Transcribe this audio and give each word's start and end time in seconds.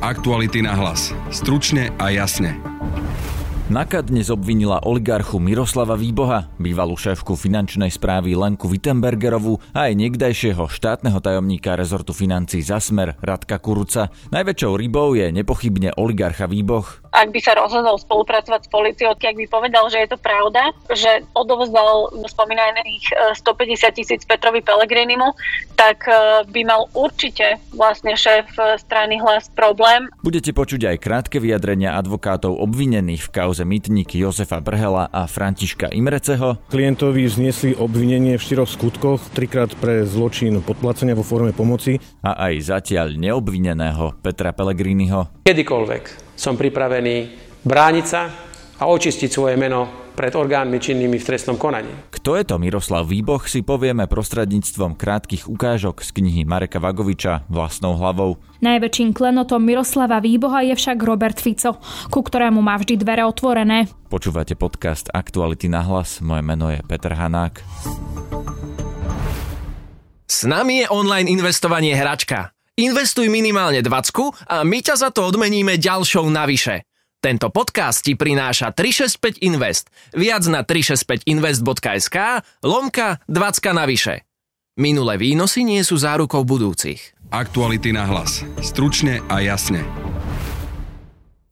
Aktuality 0.00 0.64
na 0.64 0.72
hlas. 0.72 1.12
Stručne 1.28 1.92
a 2.00 2.08
jasne. 2.08 2.56
NAKA 3.68 4.08
dnes 4.08 4.32
obvinila 4.32 4.80
oligarchu 4.80 5.36
Miroslava 5.36 5.92
Výboha, 5.92 6.48
bývalú 6.56 6.96
šéfku 6.96 7.36
finančnej 7.36 7.92
správy 7.92 8.32
Lenku 8.32 8.64
Wittenbergerovú 8.66 9.60
a 9.76 9.92
aj 9.92 10.00
niekdajšieho 10.00 10.72
štátneho 10.72 11.20
tajomníka 11.20 11.76
rezortu 11.76 12.16
financí 12.16 12.64
Zasmer 12.64 13.20
Radka 13.20 13.60
Kuruca. 13.60 14.08
Najväčšou 14.32 14.72
rybou 14.72 15.20
je 15.20 15.28
nepochybne 15.36 15.92
oligarcha 16.00 16.48
Výboh. 16.48 16.82
Ak 17.14 17.30
by 17.30 17.38
sa 17.38 17.54
rozhodol 17.54 17.94
spolupracovať 18.00 18.66
s 18.66 18.72
policiou, 18.72 19.14
ak 19.14 19.36
by 19.38 19.46
povedal, 19.46 19.86
že 19.86 20.02
je 20.02 20.08
to 20.10 20.18
pravda, 20.18 20.74
že 20.90 21.22
odovzdal 21.38 22.10
spomínaných 22.26 23.36
150 23.38 23.46
e, 23.46 23.90
tisíc 23.94 24.20
Petrovi 24.26 24.64
Pelegrinimu, 24.64 25.30
tak 25.78 26.10
e, 26.10 26.42
by 26.48 26.60
mal 26.66 26.90
určite 26.96 27.60
vlastne 27.76 28.18
šéf 28.18 28.50
e, 28.58 28.80
strany 28.82 29.22
hlas 29.22 29.46
problém. 29.54 30.10
Budete 30.24 30.50
počuť 30.50 30.90
aj 30.90 30.96
krátke 30.98 31.36
vyjadrenia 31.38 31.94
advokátov 31.94 32.56
obvinených 32.56 33.26
v 33.26 33.30
kauze 33.30 33.50
kauze 33.50 33.66
mytník 33.66 34.14
Jozefa 34.14 34.62
Brhela 34.62 35.10
a 35.10 35.26
Františka 35.26 35.90
Imreceho. 35.90 36.56
Klientovi 36.70 37.26
vznesli 37.26 37.74
obvinenie 37.74 38.38
v 38.38 38.44
štyroch 38.46 38.70
skutkoch, 38.70 39.20
trikrát 39.34 39.74
pre 39.76 40.06
zločin 40.06 40.62
podplacenia 40.62 41.18
vo 41.18 41.26
forme 41.26 41.50
pomoci. 41.50 41.98
A 42.22 42.46
aj 42.46 42.70
zatiaľ 42.70 43.18
neobvineného 43.18 44.22
Petra 44.22 44.54
Pellegriniho. 44.54 45.42
Kedykoľvek 45.42 46.29
som 46.40 46.56
pripravený 46.56 47.36
brániť 47.60 48.06
sa 48.08 48.22
a 48.80 48.88
očistiť 48.88 49.28
svoje 49.28 49.60
meno 49.60 50.08
pred 50.16 50.32
orgánmi 50.32 50.80
činnými 50.80 51.20
v 51.20 51.24
trestnom 51.24 51.60
konaní. 51.60 51.92
Kto 52.12 52.36
je 52.36 52.44
to 52.44 52.56
Miroslav 52.56 53.08
Výboch 53.08 53.48
si 53.48 53.60
povieme 53.60 54.04
prostredníctvom 54.04 54.96
krátkých 54.96 55.48
ukážok 55.48 56.00
z 56.00 56.16
knihy 56.16 56.44
Mareka 56.44 56.80
Vagoviča 56.80 57.48
Vlastnou 57.48 57.96
hlavou. 57.96 58.40
Najväčším 58.60 59.16
klenotom 59.16 59.64
Miroslava 59.64 60.20
Výboha 60.20 60.64
je 60.64 60.76
však 60.76 60.96
Robert 61.00 61.40
Fico, 61.40 61.80
ku 62.08 62.20
ktorému 62.20 62.60
má 62.60 62.76
vždy 62.76 63.00
dvere 63.00 63.24
otvorené. 63.24 63.88
Počúvate 64.12 64.56
podcast 64.56 65.08
Aktuality 65.12 65.68
na 65.72 65.84
hlas, 65.84 66.20
moje 66.20 66.44
meno 66.44 66.68
je 66.68 66.80
Peter 66.84 67.16
Hanák. 67.16 67.64
S 70.28 70.44
nami 70.44 70.84
je 70.84 70.86
online 70.88 71.32
investovanie 71.32 71.96
hračka. 71.96 72.52
Investuj 72.80 73.28
minimálne 73.28 73.84
20 73.84 74.48
a 74.48 74.64
my 74.64 74.80
ťa 74.80 74.96
za 74.96 75.08
to 75.12 75.28
odmeníme 75.28 75.76
ďalšou 75.76 76.24
navyše. 76.32 76.88
Tento 77.20 77.52
podcast 77.52 78.00
ti 78.00 78.16
prináša 78.16 78.72
365 78.72 79.44
Invest. 79.44 79.92
Viac 80.16 80.48
na 80.48 80.64
365invest.sk 80.64 82.16
lomka 82.64 83.20
20 83.28 83.76
navyše. 83.76 84.24
Minulé 84.80 85.20
výnosy 85.20 85.60
nie 85.60 85.84
sú 85.84 86.00
zárukou 86.00 86.40
budúcich. 86.48 87.12
Aktuality 87.28 87.92
na 87.92 88.08
hlas. 88.08 88.48
Stručne 88.64 89.20
a 89.28 89.44
jasne. 89.44 89.84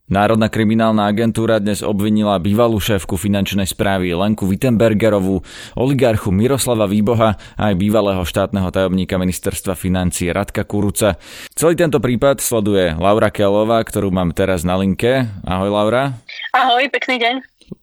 Národná 0.09 0.49
kriminálna 0.49 1.05
agentúra 1.05 1.61
dnes 1.61 1.85
obvinila 1.85 2.41
bývalú 2.41 2.81
šéfku 2.81 3.21
finančnej 3.21 3.69
správy 3.69 4.17
Lenku 4.17 4.49
Wittenbergerovú, 4.49 5.45
oligarchu 5.77 6.33
Miroslava 6.33 6.89
Výboha 6.89 7.37
a 7.37 7.63
aj 7.69 7.77
bývalého 7.77 8.25
štátneho 8.25 8.73
tajomníka 8.73 9.21
ministerstva 9.21 9.77
financí 9.77 10.33
Radka 10.33 10.65
Kuruca. 10.65 11.21
Celý 11.53 11.77
tento 11.77 12.01
prípad 12.01 12.41
sleduje 12.41 12.97
Laura 12.97 13.29
Kelová, 13.29 13.85
ktorú 13.85 14.09
mám 14.09 14.33
teraz 14.33 14.65
na 14.65 14.81
linke. 14.81 15.29
Ahoj 15.45 15.69
Laura. 15.69 16.17
Ahoj, 16.57 16.89
pekný 16.89 17.21
deň. 17.21 17.35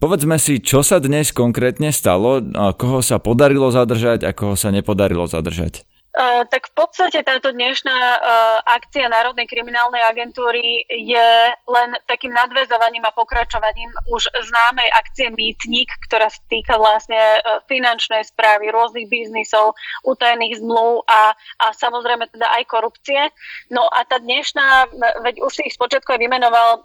Povedzme 0.01 0.41
si, 0.41 0.57
čo 0.65 0.81
sa 0.81 0.97
dnes 0.97 1.29
konkrétne 1.29 1.93
stalo, 1.93 2.41
koho 2.73 3.05
sa 3.05 3.21
podarilo 3.21 3.69
zadržať 3.69 4.25
a 4.25 4.33
koho 4.33 4.57
sa 4.57 4.73
nepodarilo 4.73 5.29
zadržať. 5.29 5.85
Uh, 6.15 6.47
tak 6.47 6.71
v 6.71 6.79
podstate 6.79 7.27
táto 7.27 7.51
dnešná 7.51 7.91
uh, 7.91 8.17
akcia 8.63 9.11
Národnej 9.11 9.51
kriminálnej 9.51 9.99
agentúry 9.99 10.87
je 10.87 11.29
len 11.67 11.89
takým 12.07 12.31
nadväzovaním 12.31 13.03
a 13.03 13.11
pokračovaním 13.11 13.91
už 14.07 14.31
známej 14.31 14.95
akcie 14.95 15.27
Mýtnik, 15.35 15.91
ktorá 16.07 16.31
sa 16.31 16.39
týka 16.47 16.79
vlastne 16.79 17.19
uh, 17.19 17.59
finančnej 17.67 18.23
správy, 18.31 18.71
rôznych 18.71 19.11
biznisov, 19.11 19.75
utajených 20.07 20.63
zmluv 20.63 21.03
a, 21.11 21.35
a 21.35 21.65
samozrejme 21.75 22.31
teda 22.31 22.47
aj 22.47 22.63
korupcie. 22.71 23.27
No 23.67 23.83
a 23.91 24.07
tá 24.07 24.15
dnešná, 24.15 24.95
veď 25.19 25.43
už 25.43 25.51
si 25.51 25.67
ich 25.67 25.75
spočiatku 25.75 26.15
aj 26.15 26.23
vymenoval, 26.23 26.79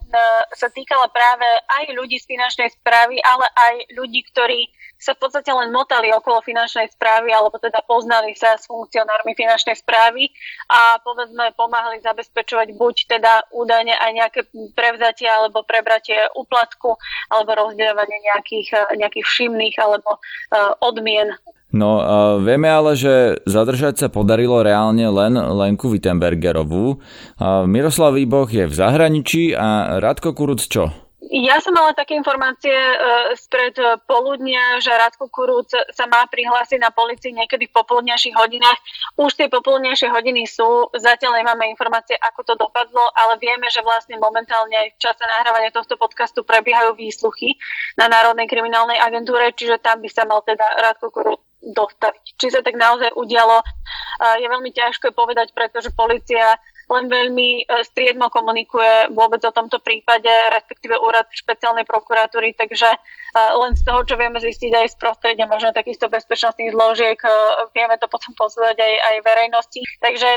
sa 0.58 0.66
týkala 0.74 1.06
práve 1.14 1.46
aj 1.78 1.94
ľudí 1.94 2.18
z 2.18 2.26
finančnej 2.34 2.74
správy, 2.82 3.22
ale 3.22 3.46
aj 3.46 3.74
ľudí, 3.94 4.26
ktorí 4.34 4.66
sa 5.00 5.16
v 5.16 5.20
podstate 5.24 5.48
len 5.48 5.72
motali 5.72 6.12
okolo 6.12 6.44
finančnej 6.44 6.92
správy, 6.92 7.32
alebo 7.32 7.56
teda 7.56 7.80
poznali 7.88 8.36
sa 8.36 8.60
s 8.60 8.68
funkcionármi 8.68 9.32
finančnej 9.32 9.80
správy 9.80 10.28
a 10.68 11.00
povedzme 11.00 11.56
pomáhali 11.56 12.04
zabezpečovať 12.04 12.76
buď 12.76 12.94
teda 13.08 13.48
údajne 13.56 13.96
aj 13.96 14.10
nejaké 14.12 14.40
prevzatie 14.76 15.26
alebo 15.26 15.64
prebratie 15.64 16.20
úplatku 16.36 17.00
alebo 17.32 17.50
rozdeľovanie 17.66 18.20
nejakých, 18.28 18.68
nejakých 19.00 19.26
všimných 19.26 19.76
alebo 19.80 20.20
uh, 20.20 20.76
odmien 20.84 21.32
No, 21.70 22.02
uh, 22.02 22.42
vieme 22.42 22.66
ale, 22.66 22.98
že 22.98 23.38
zadržať 23.46 23.94
sa 24.02 24.08
podarilo 24.10 24.58
reálne 24.66 25.06
len 25.06 25.38
Lenku 25.38 25.86
Wittenbergerovú. 25.86 26.98
Uh, 27.38 27.62
Miroslav 27.62 28.18
Výboch 28.18 28.50
je 28.50 28.66
v 28.66 28.74
zahraničí 28.74 29.54
a 29.54 30.02
Radko 30.02 30.34
Kuruc 30.34 30.66
čo? 30.66 31.09
Ja 31.30 31.62
som 31.62 31.78
mala 31.78 31.94
také 31.94 32.18
informácie 32.18 32.74
uh, 32.74 33.30
spred 33.38 33.78
poludnia, 34.10 34.82
že 34.82 34.90
Radko 34.90 35.30
Kurúc 35.30 35.70
sa 35.70 36.04
má 36.10 36.26
prihlásiť 36.26 36.82
na 36.82 36.90
policii 36.90 37.30
niekedy 37.30 37.70
v 37.70 37.76
popoludnejších 37.78 38.34
hodinách. 38.34 38.74
Už 39.14 39.38
tie 39.38 39.46
popoludnejšie 39.46 40.10
hodiny 40.10 40.50
sú, 40.50 40.90
zatiaľ 40.90 41.38
nemáme 41.38 41.70
informácie, 41.70 42.18
ako 42.18 42.42
to 42.42 42.54
dopadlo, 42.58 43.14
ale 43.14 43.38
vieme, 43.38 43.70
že 43.70 43.78
vlastne 43.78 44.18
momentálne 44.18 44.90
v 44.90 44.98
čase 44.98 45.22
nahrávania 45.22 45.70
tohto 45.70 45.94
podcastu 45.94 46.42
prebiehajú 46.42 46.98
výsluchy 46.98 47.54
na 47.94 48.10
Národnej 48.10 48.50
kriminálnej 48.50 48.98
agentúre, 48.98 49.54
čiže 49.54 49.78
tam 49.78 50.02
by 50.02 50.10
sa 50.10 50.26
mal 50.26 50.42
teda 50.42 50.66
Radko 50.82 51.14
Kurúc 51.14 51.46
dostaviť. 51.62 52.42
Či 52.42 52.58
sa 52.58 52.60
tak 52.66 52.74
naozaj 52.74 53.14
udialo, 53.14 53.62
uh, 53.62 54.36
je 54.42 54.50
veľmi 54.50 54.74
ťažké 54.74 55.14
povedať, 55.14 55.54
pretože 55.54 55.94
policia 55.94 56.58
len 56.90 57.06
veľmi 57.06 57.62
e, 57.62 57.86
striedmo 57.86 58.26
komunikuje 58.28 59.14
vôbec 59.14 59.38
o 59.46 59.54
tomto 59.54 59.78
prípade, 59.78 60.28
respektíve 60.50 60.98
úrad 60.98 61.30
špeciálnej 61.30 61.86
prokuratúry, 61.86 62.58
takže 62.58 62.90
e, 62.90 62.98
len 63.34 63.78
z 63.78 63.82
toho, 63.86 64.02
čo 64.02 64.18
vieme 64.18 64.42
zistiť 64.42 64.74
aj 64.74 64.86
z 64.90 64.96
prostredia 64.98 65.46
možno 65.46 65.70
takýchto 65.70 66.10
bezpečnostných 66.10 66.74
zložiek, 66.74 67.18
e, 67.22 67.30
vieme 67.70 67.94
to 68.02 68.10
potom 68.10 68.34
pozvať 68.34 68.74
aj, 68.74 68.94
aj 68.98 69.16
verejnosti. 69.22 69.80
Takže 70.02 70.28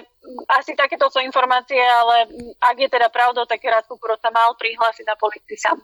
asi 0.53 0.77
takéto 0.77 1.09
sú 1.09 1.19
informácie, 1.25 1.81
ale 1.81 2.29
ak 2.61 2.77
je 2.77 2.89
teda 2.89 3.09
pravdou, 3.09 3.49
tak 3.49 3.65
Kukuro 3.89 4.15
sa 4.21 4.29
mal 4.29 4.53
prihlásiť 4.55 5.05
na 5.09 5.17
policii 5.17 5.57
sám. 5.57 5.81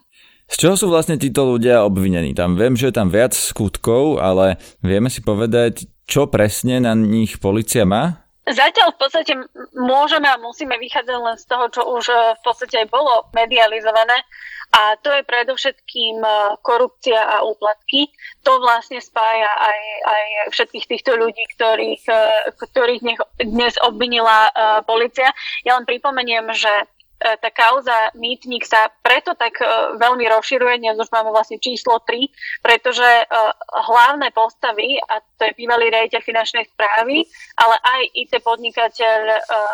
Z 0.49 0.55
čoho 0.57 0.75
sú 0.77 0.85
vlastne 0.89 1.21
títo 1.21 1.45
ľudia 1.45 1.85
obvinení? 1.85 2.33
Tam 2.33 2.57
viem, 2.57 2.73
že 2.73 2.89
je 2.89 2.97
tam 2.97 3.13
viac 3.13 3.37
skutkov, 3.37 4.17
ale 4.17 4.57
vieme 4.81 5.05
si 5.09 5.21
povedať, 5.21 5.85
čo 6.09 6.25
presne 6.25 6.81
na 6.81 6.97
nich 6.97 7.37
policia 7.37 7.85
má? 7.85 8.28
Zatiaľ 8.49 8.97
v 8.97 8.99
podstate 8.99 9.33
môžeme 9.77 10.25
a 10.25 10.41
musíme 10.41 10.73
vychádzať 10.81 11.17
len 11.21 11.37
z 11.37 11.45
toho, 11.45 11.65
čo 11.69 11.81
už 11.85 12.03
e, 12.09 12.17
v 12.33 12.41
podstate 12.41 12.81
aj 12.81 12.87
bolo 12.89 13.29
medializované. 13.37 14.25
A 14.69 14.97
to 15.01 15.13
je 15.13 15.21
predovšetkým 15.21 16.17
e, 16.21 16.29
korupcia 16.65 17.21
a 17.21 17.45
úplatky. 17.45 18.09
To 18.41 18.57
vlastne 18.57 18.97
spája 19.05 19.49
aj, 19.53 19.81
aj 20.01 20.23
všetkých 20.49 20.85
týchto 20.89 21.13
ľudí, 21.13 21.45
ktorých, 21.53 22.03
e, 22.09 22.21
ktorých 22.57 23.01
dnes 23.45 23.77
obvinila 23.85 24.49
policia. 24.89 25.29
Ja 25.61 25.77
len 25.77 25.85
pripomeniem, 25.85 26.49
že 26.57 26.89
tá 27.19 27.49
kauza 27.51 28.15
mýtnik 28.15 28.63
sa 28.63 28.87
preto 29.03 29.35
tak 29.35 29.59
e, 29.59 29.67
veľmi 29.99 30.23
rozširuje, 30.31 30.79
dnes 30.79 30.95
už 30.95 31.11
máme 31.11 31.35
vlastne 31.35 31.59
číslo 31.59 31.99
3, 32.07 32.31
pretože 32.63 33.03
e, 33.03 33.25
hlavné 33.91 34.31
postavy, 34.31 34.95
a 35.03 35.19
to 35.35 35.51
je 35.51 35.53
bývalý 35.59 35.91
rejiteľ 35.91 36.21
finančnej 36.23 36.65
správy, 36.71 37.27
ale 37.59 37.75
aj 37.75 38.01
IT 38.15 38.33
podnikateľ 38.39 39.19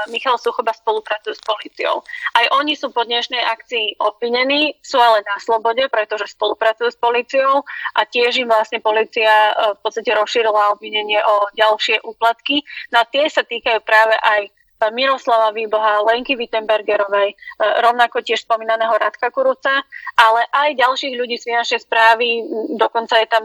Michal 0.10 0.42
Suchoba 0.42 0.74
spolupracujú 0.74 1.34
s 1.38 1.44
policiou. 1.46 2.02
Aj 2.34 2.46
oni 2.58 2.74
sú 2.74 2.90
po 2.90 3.06
dnešnej 3.06 3.42
akcii 3.42 4.02
obvinení, 4.02 4.78
sú 4.82 4.98
ale 4.98 5.22
na 5.26 5.38
slobode, 5.38 5.86
pretože 5.90 6.34
spolupracujú 6.34 6.90
s 6.90 6.98
policiou 6.98 7.62
a 7.94 8.02
tiež 8.06 8.42
im 8.42 8.50
vlastne 8.50 8.82
policia 8.82 9.54
v 9.78 9.80
podstate 9.82 10.14
rozšírila 10.14 10.78
obvinenie 10.78 11.22
o 11.22 11.50
ďalšie 11.58 12.02
úplatky. 12.06 12.62
No 12.94 13.02
a 13.02 13.10
tie 13.10 13.30
sa 13.30 13.42
týkajú 13.46 13.82
práve 13.86 14.14
aj 14.22 14.50
Miroslava 14.92 15.56
Výboha, 15.56 16.04
Lenky 16.04 16.36
Wittenbergerovej, 16.36 17.32
e, 17.32 17.36
rovnako 17.82 18.22
tiež 18.22 18.44
spomínaného 18.44 18.92
Radka 18.96 19.32
Kuruca, 19.32 19.82
ale 20.20 20.42
aj 20.52 20.78
ďalších 20.78 21.16
ľudí 21.16 21.40
z 21.40 21.48
finančnej 21.52 21.82
správy, 21.82 22.44
dokonca 22.76 23.18
je 23.18 23.28
tam 23.32 23.44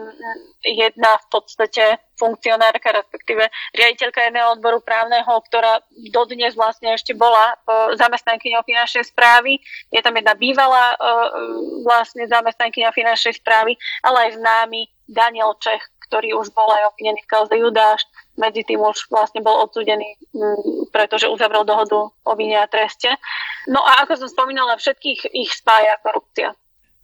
jedna 0.61 1.17
v 1.23 1.27
podstate 1.31 1.85
funkcionárka, 2.21 2.93
respektíve 2.93 3.49
riaditeľka 3.73 4.29
jedného 4.29 4.61
odboru 4.61 4.85
právneho, 4.85 5.33
ktorá 5.49 5.81
dodnes 6.13 6.53
vlastne 6.53 6.93
ešte 6.93 7.17
bola 7.17 7.57
e, 7.57 7.97
zamestnankyňou 7.97 8.67
finančnej 8.67 9.09
správy. 9.09 9.63
Je 9.89 10.01
tam 10.05 10.13
jedna 10.19 10.37
bývalá 10.37 10.93
e, 10.93 10.97
vlastne 11.87 12.29
zamestnankyňa 12.29 12.93
finančnej 12.93 13.41
správy, 13.41 13.81
ale 14.05 14.29
aj 14.29 14.31
známy 14.37 14.81
Daniel 15.11 15.57
Čech, 15.59 15.83
ktorý 16.11 16.35
už 16.43 16.51
bol 16.51 16.67
aj 16.67 16.91
obvinený 16.91 17.23
v 17.23 17.31
kauze 17.31 17.55
Judáš, 17.55 18.03
medzi 18.35 18.67
tým 18.67 18.83
už 18.83 19.07
vlastne 19.15 19.47
bol 19.47 19.63
odsudený, 19.63 20.19
mm, 20.35 20.91
pretože 20.91 21.31
uzavrel 21.31 21.63
dohodu 21.63 22.11
o 22.11 22.33
vine 22.35 22.59
a 22.59 22.67
treste. 22.67 23.15
No 23.71 23.79
a 23.87 24.03
ako 24.03 24.27
som 24.27 24.29
spomínala, 24.29 24.75
všetkých 24.75 25.31
ich 25.31 25.55
spája 25.55 25.95
korupcia. 26.03 26.59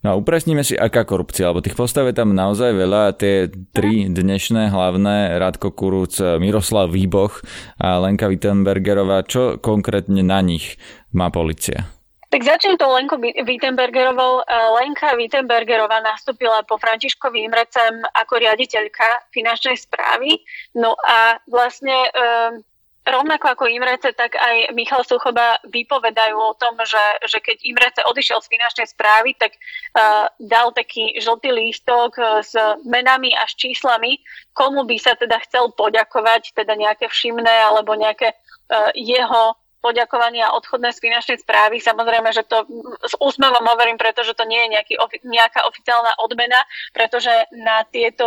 No 0.05 0.15
a 0.15 0.19
upresníme 0.19 0.63
si, 0.63 0.79
aká 0.79 1.03
korupcia, 1.03 1.51
lebo 1.51 1.65
tých 1.65 1.75
postav 1.75 2.07
je 2.07 2.15
tam 2.15 2.31
naozaj 2.31 2.71
veľa. 2.75 3.19
Tie 3.19 3.51
tri 3.75 4.07
dnešné 4.07 4.71
hlavné, 4.71 5.35
Radko 5.35 5.75
Kurúc, 5.75 6.23
Miroslav 6.39 6.95
Výboch 6.95 7.43
a 7.81 7.99
Lenka 7.99 8.31
Wittenbergerová, 8.31 9.27
čo 9.27 9.59
konkrétne 9.59 10.23
na 10.23 10.39
nich 10.45 10.79
má 11.11 11.33
policia? 11.35 11.96
Tak 12.27 12.43
začnem 12.43 12.75
to 12.75 12.91
Lenko 12.91 13.17
Wittenbergerovou. 13.23 14.43
Lenka 14.83 15.15
Wittenbergerová 15.15 16.03
nastúpila 16.03 16.67
po 16.67 16.75
Františkovi 16.75 17.47
Imrecem 17.47 18.03
ako 18.19 18.43
riaditeľka 18.43 19.31
finančnej 19.31 19.79
správy. 19.79 20.43
No 20.75 20.99
a 21.07 21.39
vlastne 21.47 21.95
rovnako 23.07 23.55
ako 23.55 23.65
Imrece, 23.71 24.11
tak 24.13 24.35
aj 24.35 24.75
Michal 24.75 25.07
Suchoba 25.07 25.63
vypovedajú 25.71 26.35
o 26.35 26.59
tom, 26.59 26.75
že, 26.83 27.07
že 27.31 27.39
keď 27.39 27.63
Imrece 27.63 28.01
odišiel 28.03 28.43
z 28.43 28.51
finančnej 28.51 28.89
správy, 28.91 29.39
tak 29.39 29.55
uh, 29.55 30.27
dal 30.43 30.75
taký 30.75 31.15
žltý 31.23 31.55
lístok 31.55 32.19
s 32.43 32.53
menami 32.83 33.31
a 33.39 33.47
s 33.47 33.55
číslami, 33.55 34.19
komu 34.53 34.83
by 34.83 34.99
sa 34.99 35.15
teda 35.15 35.39
chcel 35.47 35.71
poďakovať, 35.79 36.59
teda 36.59 36.75
nejaké 36.75 37.07
všimné 37.07 37.71
alebo 37.71 37.95
nejaké 37.95 38.35
uh, 38.35 38.91
jeho 38.99 39.55
poďakovania 39.87 40.51
a 40.51 40.59
odchodné 40.59 40.91
z 40.91 40.99
finančnej 40.99 41.39
správy. 41.39 41.79
Samozrejme, 41.79 42.35
že 42.35 42.43
to 42.43 42.67
s 43.07 43.15
úsmevom 43.23 43.63
hovorím, 43.63 43.95
pretože 43.95 44.35
to 44.35 44.43
nie 44.43 44.59
je 44.67 44.73
nejaký, 44.75 44.95
nejaká 45.23 45.63
oficiálna 45.71 46.19
odmena, 46.19 46.59
pretože 46.91 47.31
na 47.55 47.87
tieto 47.87 48.27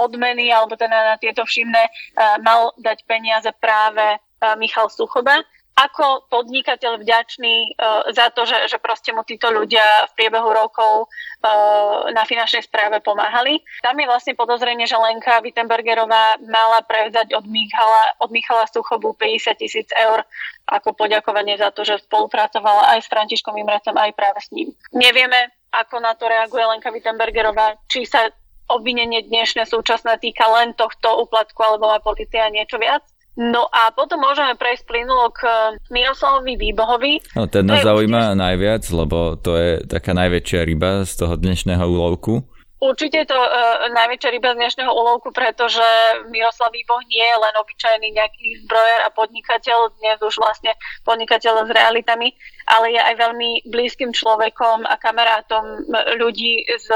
odmeny 0.00 0.48
alebo 0.48 0.80
teda 0.80 1.14
na 1.14 1.16
tieto 1.20 1.44
všimné 1.44 1.82
uh, 1.84 2.40
mal 2.40 2.72
dať 2.80 3.04
peniaze 3.04 3.50
práve 3.60 4.16
uh, 4.16 4.56
Michal 4.56 4.88
Suchoba 4.88 5.44
ako 5.72 6.28
podnikateľ 6.28 7.00
vďačný 7.00 7.76
uh, 7.80 8.12
za 8.12 8.28
to, 8.36 8.44
že, 8.44 8.68
že 8.68 8.76
proste 8.76 9.10
mu 9.16 9.24
títo 9.24 9.48
ľudia 9.48 9.82
v 10.12 10.16
priebehu 10.20 10.52
rokov 10.52 11.08
uh, 11.08 12.12
na 12.12 12.28
finančnej 12.28 12.60
správe 12.60 13.00
pomáhali. 13.00 13.64
Tam 13.80 13.96
je 13.96 14.04
vlastne 14.04 14.36
podozrenie, 14.36 14.84
že 14.84 15.00
Lenka 15.00 15.40
Wittenbergerová 15.40 16.36
mala 16.44 16.84
prevzať 16.84 17.32
od 17.32 17.48
Michala, 17.48 18.20
od 18.20 18.28
Michala 18.28 18.68
Suchobu 18.68 19.16
50 19.16 19.56
tisíc 19.56 19.88
eur 19.96 20.22
ako 20.68 20.94
poďakovanie 20.94 21.58
za 21.58 21.74
to, 21.74 21.82
že 21.82 22.04
spolupracovala 22.06 22.96
aj 22.96 23.04
s 23.04 23.10
Františkom 23.10 23.56
Imrecom, 23.56 23.96
aj 23.96 24.12
práve 24.14 24.40
s 24.44 24.48
ním. 24.54 24.70
Nevieme, 24.94 25.50
ako 25.72 26.04
na 26.04 26.12
to 26.14 26.28
reaguje 26.28 26.62
Lenka 26.68 26.92
Wittenbergerová, 26.92 27.80
či 27.88 28.04
sa 28.04 28.28
obvinenie 28.70 29.26
dnešné 29.28 29.68
súčasné 29.68 30.16
týka 30.22 30.48
len 30.48 30.72
tohto 30.72 31.20
úplatku, 31.20 31.60
alebo 31.60 31.92
má 31.92 31.98
policia 32.00 32.48
niečo 32.48 32.80
viac. 32.80 33.04
No 33.32 33.64
a 33.72 33.88
potom 33.96 34.20
môžeme 34.20 34.52
prejsť 34.60 34.84
plynulo 34.84 35.32
k 35.32 35.48
Miroslavovi 35.88 36.60
Výbohovi. 36.60 37.12
No 37.32 37.48
ten 37.48 37.64
nás 37.64 37.80
zaujíma 37.80 38.36
určite... 38.36 38.40
najviac, 38.44 38.82
lebo 38.92 39.18
to 39.40 39.56
je 39.56 39.70
taká 39.88 40.12
najväčšia 40.12 40.60
ryba 40.68 41.08
z 41.08 41.12
toho 41.16 41.34
dnešného 41.40 41.80
úlovku. 41.80 42.44
Určite 42.82 43.22
je 43.22 43.30
to 43.30 43.38
uh, 43.38 43.86
najväčšia 43.94 44.30
ryba 44.36 44.52
z 44.52 44.58
dnešného 44.58 44.90
úlovku, 44.90 45.30
pretože 45.30 45.86
Miroslav 46.34 46.74
Výboh 46.74 46.98
nie 47.06 47.22
je 47.22 47.36
len 47.38 47.54
obyčajný 47.62 48.08
nejaký 48.10 48.66
zbrojer 48.66 49.00
a 49.06 49.14
podnikateľ, 49.14 49.78
dnes 50.02 50.18
už 50.18 50.34
vlastne 50.42 50.74
podnikateľ 51.06 51.62
s 51.62 51.70
realitami, 51.70 52.34
ale 52.66 52.90
je 52.90 52.98
aj 52.98 53.14
veľmi 53.22 53.70
blízkym 53.70 54.10
človekom 54.10 54.82
a 54.82 54.98
kamarátom 54.98 55.88
ľudí 56.18 56.66
z 56.66 56.90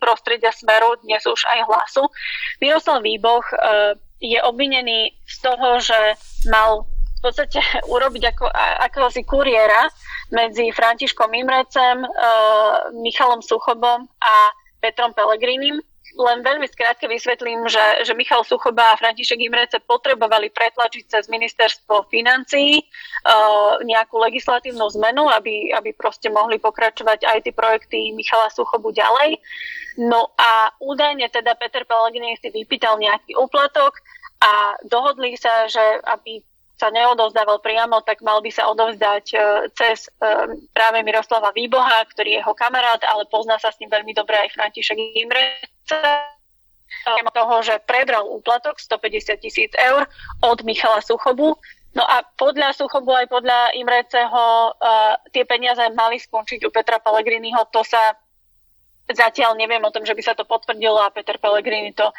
prostredia 0.00 0.56
Smeru, 0.56 0.96
dnes 1.04 1.20
už 1.28 1.44
aj 1.52 1.68
hlasu. 1.68 2.08
Miroslav 2.64 3.04
Výboh 3.04 3.44
uh, 3.44 3.92
je 4.20 4.38
obvinený 4.42 5.12
z 5.26 5.36
toho, 5.44 5.80
že 5.80 5.98
mal 6.48 6.88
v 6.88 7.20
podstate 7.20 7.60
urobiť 7.94 8.22
ako, 8.36 8.46
akéhosi 8.86 9.22
kuriéra 9.24 9.88
medzi 10.34 10.74
Františkom 10.74 11.30
Imrecem, 11.34 12.02
uh, 12.02 12.90
Michalom 12.98 13.42
Suchobom 13.42 14.06
a 14.18 14.34
Petrom 14.82 15.14
Pelegrinim. 15.14 15.78
Len 16.16 16.40
veľmi 16.40 16.64
skrátke 16.64 17.04
vysvetlím, 17.04 17.68
že, 17.68 18.08
že 18.08 18.16
Michal 18.16 18.40
Suchoba 18.40 18.96
a 18.96 18.98
František 18.98 19.36
Imrece 19.36 19.84
potrebovali 19.84 20.48
pretlačiť 20.48 21.04
cez 21.12 21.28
ministerstvo 21.28 22.08
financií 22.08 22.80
uh, 22.80 23.76
nejakú 23.84 24.16
legislatívnu 24.16 24.88
zmenu, 24.96 25.28
aby, 25.28 25.76
aby 25.76 25.92
proste 25.92 26.32
mohli 26.32 26.56
pokračovať 26.56 27.20
aj 27.20 27.38
tie 27.44 27.52
projekty 27.52 27.98
Michala 28.16 28.48
Suchobu 28.48 28.96
ďalej. 28.96 29.36
No 30.00 30.32
a 30.40 30.72
údajne 30.80 31.28
teda 31.28 31.52
Peter 31.60 31.84
Pellegrini 31.84 32.40
si 32.40 32.48
vypýtal 32.48 32.96
nejaký 32.96 33.36
úplatok 33.36 34.00
a 34.40 34.76
dohodli 34.88 35.36
sa, 35.36 35.68
že 35.68 35.84
aby 36.04 36.40
sa 36.76 36.92
neodovzdával 36.92 37.64
priamo, 37.64 38.04
tak 38.04 38.20
mal 38.20 38.44
by 38.44 38.52
sa 38.52 38.68
odovzdať 38.68 39.24
e, 39.32 39.36
cez 39.72 40.12
e, 40.12 40.28
práve 40.76 41.00
Miroslava 41.00 41.48
Výboha, 41.56 42.04
ktorý 42.12 42.36
je 42.36 42.40
jeho 42.44 42.52
kamarát, 42.52 43.00
ale 43.08 43.24
pozná 43.32 43.56
sa 43.56 43.72
s 43.72 43.80
ním 43.80 43.88
veľmi 43.88 44.12
dobre 44.12 44.36
aj 44.36 44.52
František 44.52 44.96
Imreca 45.16 46.36
toho, 47.32 47.54
že 47.62 47.82
prebral 47.84 48.24
úplatok 48.26 48.80
150 48.80 49.44
tisíc 49.44 49.72
eur 49.76 50.08
od 50.42 50.58
Michala 50.64 51.04
Suchobu. 51.04 51.56
No 51.96 52.04
a 52.04 52.24
podľa 52.36 52.76
Suchobu 52.76 53.12
aj 53.12 53.28
podľa 53.32 53.72
Imreceho 53.72 54.72
uh, 54.72 55.16
tie 55.32 55.48
peniaze 55.48 55.80
mali 55.96 56.20
skončiť 56.20 56.64
u 56.68 56.70
Petra 56.72 57.00
Pellegriniho. 57.00 57.68
To 57.72 57.80
sa 57.80 58.16
Zatiaľ 59.06 59.54
neviem 59.54 59.78
o 59.86 59.94
tom, 59.94 60.02
že 60.02 60.18
by 60.18 60.22
sa 60.22 60.34
to 60.34 60.42
potvrdilo 60.42 60.98
a 60.98 61.14
Peter 61.14 61.38
Pellegrini 61.38 61.94
to 61.94 62.10
uh, 62.10 62.14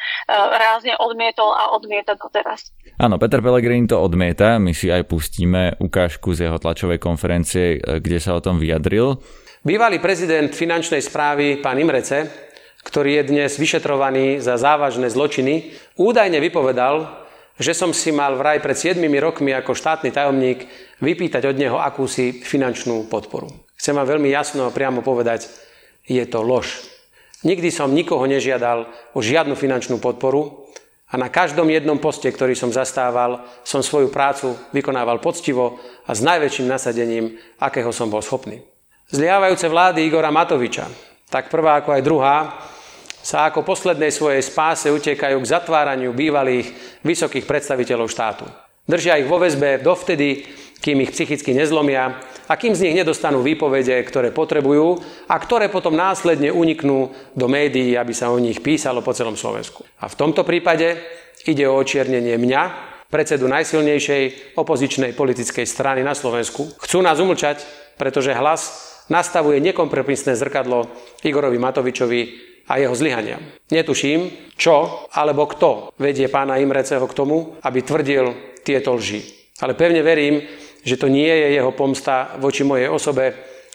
rázne 0.56 0.96
odmietol 0.96 1.52
a 1.52 1.76
odmieta 1.76 2.16
to 2.16 2.32
teraz. 2.32 2.72
Áno, 2.96 3.20
Peter 3.20 3.44
Pellegrini 3.44 3.84
to 3.84 4.00
odmieta. 4.00 4.56
My 4.56 4.72
si 4.72 4.88
aj 4.88 5.04
pustíme 5.04 5.76
ukážku 5.78 6.32
z 6.32 6.48
jeho 6.48 6.56
tlačovej 6.56 6.96
konferencie, 6.98 7.78
e, 7.78 8.02
kde 8.02 8.18
sa 8.18 8.34
o 8.34 8.42
tom 8.42 8.58
vyjadril. 8.58 9.20
Bývalý 9.62 10.02
prezident 10.02 10.50
finančnej 10.50 11.04
správy, 11.04 11.62
pán 11.62 11.78
Imrece, 11.78 12.26
ktorý 12.82 13.20
je 13.20 13.28
dnes 13.30 13.50
vyšetrovaný 13.54 14.40
za 14.40 14.56
závažné 14.56 15.12
zločiny, 15.12 15.76
údajne 16.00 16.40
vypovedal, 16.40 17.26
že 17.58 17.74
som 17.74 17.90
si 17.90 18.14
mal 18.14 18.38
vraj 18.38 18.62
pred 18.62 18.78
7 18.78 19.02
rokmi 19.18 19.50
ako 19.52 19.74
štátny 19.74 20.14
tajomník 20.14 20.64
vypýtať 21.02 21.42
od 21.50 21.56
neho 21.58 21.76
akúsi 21.76 22.32
finančnú 22.32 23.10
podporu. 23.10 23.50
Chcem 23.78 23.94
vám 23.94 24.10
veľmi 24.10 24.30
jasno 24.30 24.66
a 24.66 24.74
priamo 24.74 25.02
povedať, 25.02 25.67
je 26.08 26.24
to 26.24 26.40
lož. 26.40 26.88
Nikdy 27.46 27.70
som 27.70 27.94
nikoho 27.94 28.26
nežiadal 28.26 28.90
o 29.14 29.22
žiadnu 29.22 29.54
finančnú 29.54 30.02
podporu 30.02 30.66
a 31.06 31.14
na 31.14 31.30
každom 31.30 31.70
jednom 31.70 32.00
poste, 32.02 32.26
ktorý 32.26 32.58
som 32.58 32.74
zastával, 32.74 33.46
som 33.62 33.84
svoju 33.84 34.10
prácu 34.10 34.58
vykonával 34.74 35.22
poctivo 35.22 35.78
a 36.08 36.10
s 36.16 36.24
najväčším 36.24 36.66
nasadením, 36.66 37.38
akého 37.62 37.94
som 37.94 38.10
bol 38.10 38.24
schopný. 38.24 38.58
Zliávajúce 39.08 39.70
vlády 39.70 40.04
Igora 40.04 40.34
Matoviča, 40.34 40.90
tak 41.30 41.48
prvá 41.48 41.80
ako 41.80 41.90
aj 41.94 42.02
druhá, 42.02 42.36
sa 43.22 43.48
ako 43.48 43.64
poslednej 43.64 44.08
svojej 44.08 44.40
spáse 44.40 44.88
utekajú 44.88 45.36
k 45.40 45.50
zatváraniu 45.52 46.16
bývalých 46.16 47.00
vysokých 47.04 47.44
predstaviteľov 47.44 48.08
štátu. 48.08 48.44
Držia 48.88 49.20
ich 49.20 49.28
vo 49.28 49.36
väzbe 49.36 49.84
dovtedy, 49.84 50.48
kým 50.80 51.04
ich 51.04 51.12
psychicky 51.12 51.52
nezlomia 51.52 52.16
a 52.48 52.56
kým 52.56 52.72
z 52.72 52.88
nich 52.88 52.96
nedostanú 52.96 53.44
výpovede, 53.44 54.00
ktoré 54.08 54.32
potrebujú 54.32 54.98
a 55.28 55.36
ktoré 55.36 55.68
potom 55.68 55.92
následne 55.92 56.48
uniknú 56.48 57.12
do 57.36 57.46
médií, 57.46 57.94
aby 57.94 58.16
sa 58.16 58.32
o 58.32 58.40
nich 58.40 58.64
písalo 58.64 59.04
po 59.04 59.12
celom 59.12 59.36
Slovensku. 59.36 59.84
A 60.00 60.08
v 60.08 60.18
tomto 60.18 60.42
prípade 60.48 60.96
ide 61.44 61.68
o 61.68 61.76
očiernenie 61.76 62.40
mňa, 62.40 62.62
predsedu 63.12 63.48
najsilnejšej 63.48 64.56
opozičnej 64.56 65.12
politickej 65.16 65.64
strany 65.68 66.00
na 66.00 66.12
Slovensku. 66.16 66.76
Chcú 66.80 66.98
nás 67.00 67.20
umlčať, 67.20 67.64
pretože 67.96 68.36
hlas 68.36 68.88
nastavuje 69.08 69.60
nekompromisné 69.64 70.36
zrkadlo 70.36 70.88
Igorovi 71.24 71.56
Matovičovi 71.56 72.20
a 72.68 72.76
jeho 72.76 72.92
zlyhaniam. 72.92 73.40
Netuším, 73.72 74.52
čo 74.60 75.08
alebo 75.16 75.48
kto 75.48 75.96
vedie 75.96 76.28
pána 76.28 76.60
Imreceho 76.60 77.04
k 77.08 77.16
tomu, 77.16 77.56
aby 77.64 77.80
tvrdil 77.80 78.24
tieto 78.60 78.92
lži. 78.92 79.24
Ale 79.64 79.72
pevne 79.72 80.04
verím, 80.04 80.44
že 80.82 80.96
to 80.96 81.10
nie 81.10 81.28
je 81.28 81.58
jeho 81.58 81.72
pomsta 81.72 82.38
voči 82.42 82.62
mojej 82.62 82.90
osobe 82.90 83.34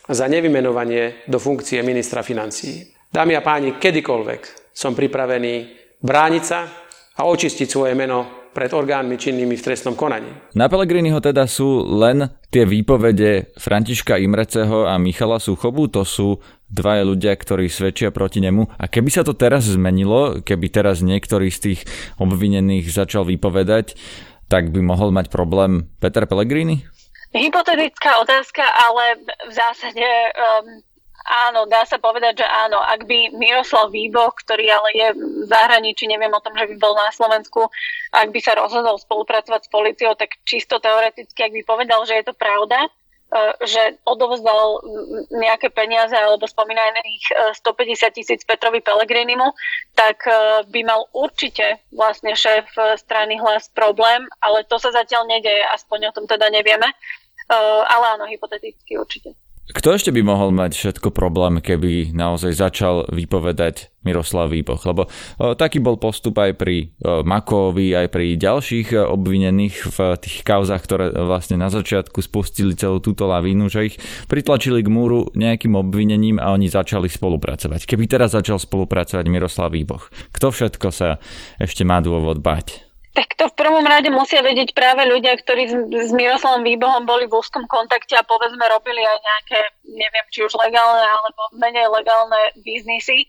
za 0.10 0.28
nevymenovanie 0.28 1.28
do 1.28 1.40
funkcie 1.40 1.80
ministra 1.80 2.24
financií. 2.24 2.92
Dámy 3.14 3.38
a 3.38 3.46
páni, 3.46 3.78
kedykoľvek 3.78 4.74
som 4.74 4.98
pripravený 4.98 5.54
brániť 6.02 6.44
sa 6.44 6.66
a 7.14 7.22
očistiť 7.30 7.68
svoje 7.70 7.94
meno 7.94 8.44
pred 8.54 8.70
orgánmi 8.70 9.18
činnými 9.18 9.58
v 9.58 9.66
trestnom 9.66 9.98
konaní. 9.98 10.30
Na 10.54 10.70
Pelegriniho 10.70 11.18
teda 11.18 11.50
sú 11.50 11.82
len 11.90 12.30
tie 12.54 12.70
výpovede 12.70 13.58
Františka 13.58 14.22
Imreceho 14.22 14.86
a 14.86 15.02
Michala 15.02 15.42
Suchobu, 15.42 15.90
to 15.90 16.06
sú 16.06 16.38
dvaja 16.70 17.02
ľudia, 17.02 17.34
ktorí 17.34 17.66
svedčia 17.66 18.14
proti 18.14 18.46
nemu. 18.46 18.78
A 18.78 18.86
keby 18.86 19.10
sa 19.10 19.26
to 19.26 19.34
teraz 19.34 19.66
zmenilo, 19.66 20.46
keby 20.46 20.70
teraz 20.70 21.02
niektorý 21.02 21.50
z 21.50 21.60
tých 21.74 21.80
obvinených 22.22 22.94
začal 22.94 23.26
vypovedať, 23.26 23.98
tak 24.54 24.70
by 24.70 24.86
mohol 24.86 25.10
mať 25.10 25.34
problém 25.34 25.90
Peter 25.98 26.30
Pellegrini? 26.30 26.86
Hypotetická 27.34 28.22
otázka, 28.22 28.62
ale 28.62 29.18
v 29.50 29.52
zásade 29.52 30.06
um, 30.38 30.86
Áno, 31.24 31.64
dá 31.72 31.88
sa 31.88 32.04
povedať, 32.04 32.44
že 32.44 32.48
áno. 32.48 32.84
Ak 32.84 33.08
by 33.08 33.32
Miroslav 33.40 33.96
Výboch, 33.96 34.36
ktorý 34.44 34.68
ale 34.68 34.90
je 34.92 35.08
v 35.16 35.48
zahraničí, 35.48 36.04
neviem 36.04 36.32
o 36.36 36.44
tom, 36.44 36.52
že 36.52 36.68
by 36.68 36.76
bol 36.76 36.92
na 37.00 37.16
Slovensku, 37.16 37.72
ak 38.12 38.28
by 38.28 38.40
sa 38.44 38.60
rozhodol 38.60 39.00
spolupracovať 39.00 39.62
s 39.64 39.72
policiou, 39.72 40.20
tak 40.20 40.36
čisto 40.44 40.84
teoreticky, 40.84 41.40
ak 41.48 41.56
by 41.56 41.64
povedal, 41.64 42.04
že 42.04 42.20
je 42.20 42.28
to 42.28 42.36
pravda, 42.36 42.92
že 43.66 43.98
odovzdal 44.06 44.86
nejaké 45.34 45.74
peniaze 45.74 46.14
alebo 46.14 46.46
spomínaných 46.46 47.56
150 47.58 47.66
e, 47.66 48.12
tisíc 48.14 48.42
Petrovi 48.46 48.80
Pelegrinimu, 48.86 49.54
tak 49.98 50.26
e, 50.30 50.34
by 50.70 50.82
mal 50.86 51.10
určite 51.18 51.82
vlastne 51.90 52.38
šéf 52.38 52.70
strany 53.02 53.42
hlas 53.42 53.74
problém, 53.74 54.30
ale 54.42 54.66
to 54.70 54.78
sa 54.78 54.94
zatiaľ 54.94 55.26
nedeje, 55.26 55.66
aspoň 55.74 56.14
o 56.14 56.16
tom 56.16 56.26
teda 56.30 56.50
nevieme. 56.54 56.86
Ale 57.90 58.06
áno, 58.16 58.24
hypoteticky 58.24 58.96
určite. 58.96 59.36
Kto 59.64 59.96
ešte 59.96 60.12
by 60.12 60.28
mohol 60.28 60.52
mať 60.52 60.76
všetko 60.76 61.16
problém, 61.16 61.64
keby 61.64 62.12
naozaj 62.12 62.52
začal 62.52 63.08
vypovedať 63.08 63.96
Miroslav 64.04 64.52
Výpoch? 64.52 64.84
Lebo 64.84 65.08
o, 65.08 65.56
taký 65.56 65.80
bol 65.80 65.96
postup 65.96 66.36
aj 66.44 66.60
pri 66.60 66.92
o, 67.00 67.24
Makovi, 67.24 67.96
aj 67.96 68.12
pri 68.12 68.36
ďalších 68.36 68.92
o, 68.92 69.16
obvinených 69.16 69.76
v 69.88 69.98
tých 70.20 70.44
kauzach, 70.44 70.84
ktoré 70.84 71.16
vlastne 71.16 71.56
na 71.56 71.72
začiatku 71.72 72.20
spustili 72.20 72.76
celú 72.76 73.00
túto 73.00 73.24
lavínu, 73.24 73.72
že 73.72 73.96
ich 73.96 73.96
pritlačili 74.28 74.84
k 74.84 74.92
múru 74.92 75.32
nejakým 75.32 75.80
obvinením 75.80 76.44
a 76.44 76.52
oni 76.52 76.68
začali 76.68 77.08
spolupracovať. 77.08 77.88
Keby 77.88 78.04
teraz 78.12 78.36
začal 78.36 78.60
spolupracovať 78.60 79.26
Miroslav 79.32 79.72
Výboch, 79.72 80.12
kto 80.36 80.52
všetko 80.52 80.92
sa 80.92 81.24
ešte 81.56 81.88
má 81.88 82.04
dôvod 82.04 82.44
bať? 82.44 82.93
Tak 83.14 83.38
to 83.38 83.46
v 83.46 83.58
prvom 83.58 83.86
rade 83.86 84.10
musia 84.10 84.42
vedieť 84.42 84.74
práve 84.74 85.06
ľudia, 85.06 85.38
ktorí 85.38 85.70
s, 85.70 85.76
s 86.10 86.12
Miroslavom 86.18 86.66
Výbohom 86.66 87.06
boli 87.06 87.30
v 87.30 87.38
úzkom 87.38 87.70
kontakte 87.70 88.18
a 88.18 88.26
povedzme 88.26 88.66
robili 88.74 89.06
aj 89.06 89.18
nejaké, 89.22 89.60
neviem, 89.86 90.26
či 90.34 90.42
už 90.42 90.58
legálne 90.58 91.06
alebo 91.06 91.54
menej 91.54 91.94
legálne 91.94 92.58
biznisy, 92.66 93.22
e, 93.22 93.28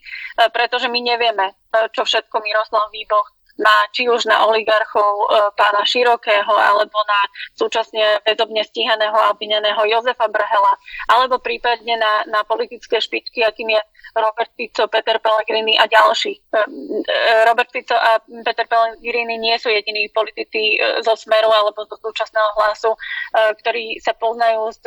pretože 0.49 0.89
my 0.89 0.97
nevieme, 1.05 1.53
e, 1.53 1.85
čo 1.93 2.01
všetko 2.01 2.33
Miroslav 2.41 2.89
Výboh 2.89 3.34
má 3.55 3.87
či 3.95 4.11
už 4.11 4.27
na 4.27 4.43
oligarchov 4.47 5.11
e, 5.25 5.27
pána 5.55 5.87
Širokého, 5.87 6.51
alebo 6.51 6.97
na 7.07 7.19
súčasne 7.55 8.19
väzobne 8.27 8.63
stíhaného 8.67 9.15
a 9.15 9.31
obvineného 9.31 9.79
Jozefa 9.87 10.27
Brhela, 10.27 10.73
alebo 11.07 11.39
prípadne 11.39 11.95
na, 11.95 12.27
na 12.27 12.43
politické 12.43 12.99
špičky, 12.99 13.43
akým 13.47 13.71
je 13.71 13.81
Robert 14.15 14.51
Fico, 14.55 14.87
Peter 14.87 15.19
Pellegrini 15.19 15.75
a 15.79 15.87
ďalší. 15.87 16.33
E, 16.35 16.39
e, 16.55 17.45
Robert 17.47 17.71
Fico 17.71 17.95
a 17.95 18.19
Peter 18.23 18.67
Pellegrini 18.67 19.35
nie 19.39 19.59
sú 19.59 19.71
jediní 19.71 20.07
politici 20.11 20.79
e, 20.79 21.03
zo 21.03 21.15
Smeru 21.15 21.51
alebo 21.51 21.83
zo 21.87 21.99
súčasného 21.99 22.49
hlasu, 22.59 22.91
ktorí 23.35 23.99
sa 23.99 24.15
poznajú 24.15 24.71
s 24.71 24.79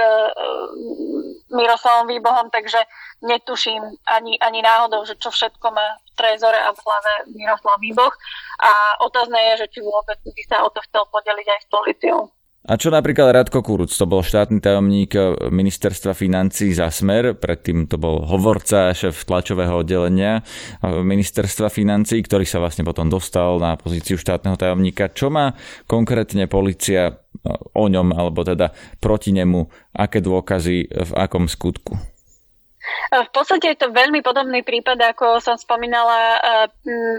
Miroslavom 1.53 2.09
Výbohom, 2.09 2.49
takže 2.49 2.81
netuším 3.25 3.81
ani, 4.09 4.41
ani 4.41 4.61
náhodou, 4.65 5.05
že 5.05 5.17
čo 5.21 5.29
všetko 5.29 5.67
má 5.73 6.01
trezore 6.19 6.59
a 6.59 6.75
v 6.75 6.83
hlave 6.83 7.13
Miroslav 7.39 7.79
Výboh. 7.79 8.15
A 8.59 8.99
otázne 9.07 9.39
je, 9.55 9.63
že 9.63 9.79
či 9.79 9.81
vôbec 9.87 10.19
by 10.19 10.43
sa 10.51 10.67
o 10.67 10.69
to 10.75 10.83
chcel 10.91 11.07
podeliť 11.15 11.47
aj 11.47 11.61
s 11.63 11.69
policiou. 11.71 12.21
A 12.69 12.77
čo 12.77 12.93
napríklad 12.93 13.33
Radko 13.33 13.65
Kuruc, 13.65 13.89
to 13.89 14.05
bol 14.05 14.21
štátny 14.21 14.61
tajomník 14.61 15.17
ministerstva 15.49 16.13
financí 16.13 16.77
za 16.77 16.93
Smer, 16.93 17.33
predtým 17.33 17.89
to 17.89 17.97
bol 17.97 18.21
hovorca, 18.29 18.93
šéf 18.93 19.25
tlačového 19.25 19.73
oddelenia 19.81 20.45
ministerstva 20.85 21.73
financí, 21.73 22.21
ktorý 22.21 22.45
sa 22.45 22.61
vlastne 22.61 22.85
potom 22.85 23.09
dostal 23.09 23.57
na 23.57 23.81
pozíciu 23.81 24.21
štátneho 24.21 24.61
tajomníka. 24.61 25.09
Čo 25.09 25.33
má 25.33 25.57
konkrétne 25.89 26.45
policia 26.45 27.17
o 27.73 27.89
ňom, 27.89 28.13
alebo 28.13 28.45
teda 28.45 28.77
proti 29.01 29.33
nemu, 29.33 29.65
aké 29.97 30.21
dôkazy 30.21 30.93
v 30.93 31.11
akom 31.17 31.49
skutku? 31.49 32.18
V 33.09 33.31
podstate 33.33 33.73
je 33.73 33.79
to 33.81 33.89
veľmi 33.89 34.21
podobný 34.21 34.61
prípad, 34.61 35.01
ako 35.17 35.41
som 35.41 35.57
spomínala 35.57 36.41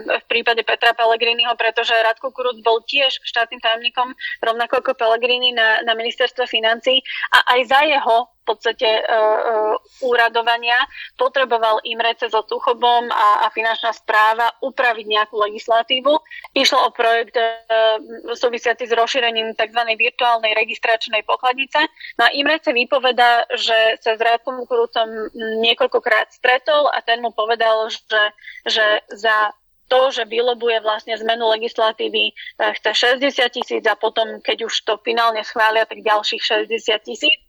v 0.06 0.26
prípade 0.30 0.62
Petra 0.62 0.94
Pellegriniho, 0.94 1.54
pretože 1.58 1.94
Radko 1.94 2.30
Kuruc 2.30 2.62
bol 2.62 2.86
tiež 2.86 3.22
štátnym 3.26 3.62
tajomníkom, 3.62 4.14
rovnako 4.42 4.86
ako 4.86 4.98
Pellegrini 4.98 5.54
na, 5.54 5.82
na 5.82 5.98
ministerstve 5.98 6.46
financí. 6.46 7.02
A 7.34 7.58
aj 7.58 7.60
za 7.70 7.82
jeho 7.86 8.30
podstate 8.46 8.86
uh, 8.86 9.04
uh, 9.06 9.76
úradovania 10.04 10.78
potreboval 11.16 11.84
Imrece 11.86 12.32
so 12.32 12.42
Tuchobom 12.44 13.12
a, 13.12 13.46
a 13.46 13.48
finančná 13.54 13.94
správa 13.94 14.52
upraviť 14.62 15.06
nejakú 15.06 15.36
legislatívu. 15.38 16.14
Išlo 16.56 16.88
o 16.88 16.96
projekt 16.96 17.38
uh, 17.38 18.00
súvisiaci 18.34 18.90
s 18.90 18.94
rozšírením 18.94 19.54
tzv. 19.54 19.82
virtuálnej 19.96 20.54
registračnej 20.58 21.22
pokladnice. 21.26 21.80
No 22.18 22.28
a 22.28 22.34
Imrece 22.34 22.74
vypoveda, 22.74 23.46
že 23.54 24.02
sa 24.02 24.18
s 24.18 24.22
Rádkom 24.22 24.66
Kurucom 24.66 25.32
niekoľkokrát 25.64 26.34
stretol 26.34 26.90
a 26.90 27.02
ten 27.06 27.22
mu 27.22 27.32
povedal, 27.34 27.90
že, 27.90 28.24
že 28.66 28.86
za 29.14 29.54
to, 29.90 30.14
že 30.14 30.30
vylobuje 30.30 30.80
vlastne 30.86 31.18
zmenu 31.18 31.50
legislatívy, 31.50 32.38
chce 32.62 33.18
60 33.18 33.50
tisíc 33.50 33.84
a 33.90 33.98
potom, 33.98 34.38
keď 34.40 34.70
už 34.70 34.86
to 34.86 35.02
finálne 35.02 35.42
schvália, 35.42 35.90
tak 35.90 36.06
ďalších 36.06 36.70
60 36.70 37.02
tisíc. 37.02 37.42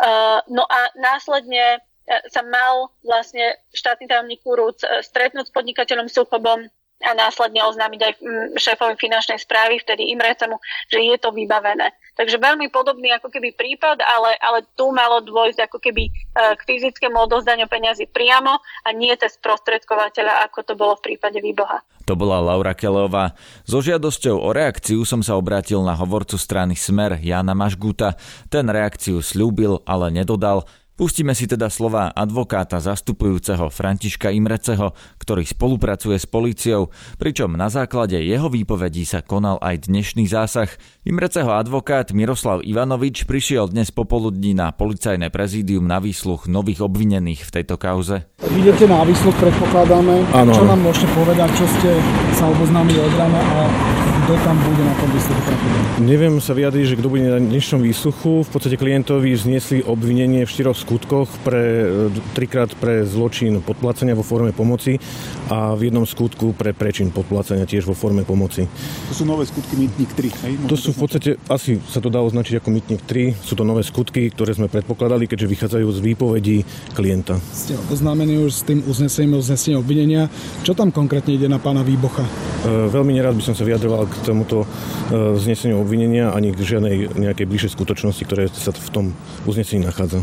Uh, 0.00 0.42
no 0.50 0.66
a 0.66 0.90
následne 0.98 1.78
uh, 1.78 2.22
sa 2.30 2.42
mal 2.42 2.90
vlastne 3.06 3.58
štátny 3.70 4.10
tajomník 4.10 4.42
Kurúc 4.42 4.82
uh, 4.82 5.00
stretnúť 5.00 5.50
s 5.50 5.54
podnikateľom 5.54 6.10
Suchobom 6.10 6.66
a 7.04 7.12
následne 7.12 7.60
oznámiť 7.68 8.00
aj 8.00 8.12
mm, 8.16 8.48
šéfovi 8.56 8.96
finančnej 8.96 9.36
správy, 9.36 9.76
vtedy 9.82 10.08
Imrecemu, 10.14 10.56
že 10.88 11.04
je 11.04 11.16
to 11.20 11.34
vybavené. 11.36 11.92
Takže 12.16 12.38
veľmi 12.38 12.70
podobný 12.70 13.12
ako 13.12 13.28
keby 13.28 13.52
prípad, 13.58 14.00
ale, 14.00 14.38
ale 14.40 14.64
tu 14.78 14.88
malo 14.94 15.20
dôjsť 15.20 15.68
ako 15.68 15.82
keby 15.82 16.08
k 16.32 16.60
fyzickému 16.62 17.18
odozdaniu 17.26 17.66
peniazy 17.66 18.06
priamo 18.06 18.62
a 18.86 18.88
nie 18.94 19.10
cez 19.18 19.34
sprostredkovateľa, 19.36 20.46
ako 20.48 20.58
to 20.62 20.72
bolo 20.78 20.94
v 20.96 21.12
prípade 21.12 21.42
Výboha. 21.42 21.82
To 22.04 22.12
bola 22.12 22.36
Laura 22.40 22.76
Kelová. 22.76 23.32
So 23.64 23.80
žiadosťou 23.80 24.36
o 24.36 24.52
reakciu 24.52 25.08
som 25.08 25.24
sa 25.24 25.40
obrátil 25.40 25.80
na 25.80 25.96
hovorcu 25.96 26.36
strany 26.36 26.76
Smer 26.76 27.16
Jana 27.16 27.56
Mašguta. 27.56 28.20
Ten 28.52 28.68
reakciu 28.68 29.24
slúbil, 29.24 29.80
ale 29.88 30.12
nedodal. 30.12 30.68
Pustíme 30.94 31.34
si 31.34 31.50
teda 31.50 31.66
slova 31.74 32.14
advokáta 32.14 32.78
zastupujúceho 32.78 33.66
Františka 33.66 34.30
Imreceho, 34.30 34.94
ktorý 35.18 35.42
spolupracuje 35.42 36.14
s 36.14 36.22
políciou, 36.22 36.94
pričom 37.18 37.50
na 37.58 37.66
základe 37.66 38.14
jeho 38.22 38.46
výpovedí 38.46 39.02
sa 39.02 39.18
konal 39.18 39.58
aj 39.58 39.90
dnešný 39.90 40.30
zásah. 40.30 40.70
Imreceho 41.02 41.50
advokát 41.50 42.14
Miroslav 42.14 42.62
Ivanovič 42.62 43.26
prišiel 43.26 43.74
dnes 43.74 43.90
popoludní 43.90 44.54
na 44.54 44.70
policajné 44.70 45.34
prezídium 45.34 45.82
na 45.82 45.98
výsluch 45.98 46.46
nových 46.46 46.86
obvinených 46.86 47.42
v 47.42 47.50
tejto 47.50 47.74
kauze. 47.74 48.30
Idete 48.54 48.86
na 48.86 49.02
výsluch, 49.02 49.34
predpokladáme. 49.34 50.30
Ano. 50.30 50.54
Čo 50.54 50.62
nám 50.62 50.78
môžete 50.78 51.10
povedať, 51.10 51.50
čo 51.58 51.66
ste 51.74 51.90
sa 52.38 52.46
oboznámili 52.54 53.02
od 53.02 53.12
rána 53.18 53.42
a 53.42 53.66
kto 54.24 54.40
tam 54.40 54.56
bude 54.56 54.80
na 54.80 54.94
tom 54.96 55.08
výsluchu 55.12 55.52
Neviem 56.00 56.40
sa 56.40 56.56
vyjadriť, 56.56 56.84
že 56.90 56.98
kto 56.98 57.12
bude 57.12 57.28
na 57.28 57.36
dnešnom 57.36 57.84
výsluchu. 57.84 58.42
V 58.42 58.50
podstate 58.50 58.80
klientovi 58.80 59.36
vzniesli 59.36 59.84
obvinenie 59.84 60.42
v 60.42 60.50
štyroch 60.50 60.74
skutkoch, 60.74 61.28
pre, 61.44 61.62
e, 62.08 62.18
trikrát 62.32 62.72
pre 62.72 63.04
zločin 63.04 63.60
podplácania 63.60 64.16
vo 64.16 64.24
forme 64.24 64.56
pomoci 64.56 64.96
a 65.52 65.76
v 65.76 65.92
jednom 65.92 66.08
skutku 66.08 66.56
pre 66.56 66.72
prečin 66.72 67.12
podplácania 67.12 67.68
tiež 67.68 67.84
vo 67.84 67.92
forme 67.92 68.24
pomoci. 68.24 68.64
To 69.12 69.14
sú 69.14 69.28
nové 69.28 69.44
skutky 69.44 69.76
Mytník 69.76 70.10
3, 70.16 70.32
hej? 70.48 70.52
To 70.72 70.76
sú 70.80 70.96
v 70.96 71.04
podstate, 71.04 71.36
asi 71.46 71.78
sa 71.84 72.00
to 72.00 72.08
dá 72.08 72.24
označiť 72.24 72.64
ako 72.64 72.68
Mytník 72.72 73.04
3. 73.04 73.38
Sú 73.44 73.54
to 73.54 73.62
nové 73.62 73.84
skutky, 73.84 74.32
ktoré 74.32 74.56
sme 74.56 74.72
predpokladali, 74.72 75.28
keďže 75.28 75.52
vychádzajú 75.52 75.86
z 75.92 76.00
výpovedí 76.00 76.56
klienta. 76.96 77.36
Ste 77.52 77.76
oznámení 77.92 78.40
už 78.40 78.50
s 78.56 78.62
tým 78.64 78.80
uznesením 78.88 79.36
uznesením 79.36 79.84
obvinenia. 79.84 80.32
Čo 80.64 80.72
tam 80.72 80.88
konkrétne 80.90 81.36
ide 81.36 81.46
na 81.46 81.60
pána 81.60 81.84
Výbocha? 81.84 82.24
E, 82.64 82.88
veľmi 82.88 83.14
nerád 83.14 83.36
by 83.36 83.44
som 83.44 83.54
sa 83.54 83.62
vyjadroval 83.68 84.10
k 84.10 84.13
tomuto 84.22 84.62
e, 84.62 84.66
zneseniu 85.40 85.82
obvinenia 85.82 86.30
ani 86.30 86.54
k 86.54 86.62
žiadnej 86.62 87.18
nejakej 87.18 87.46
bližšej 87.50 87.72
skutočnosti, 87.74 88.22
ktoré 88.22 88.46
sa 88.52 88.70
v 88.70 88.90
tom 88.92 89.04
uznesení 89.48 89.82
nachádza. 89.82 90.22